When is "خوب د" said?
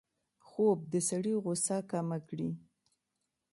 0.47-0.95